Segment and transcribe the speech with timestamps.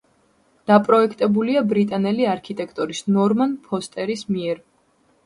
[0.69, 4.65] დაპროექტებულია ბრიტანელი არქიტექტორის ნორმან ფოსტერის მიერ.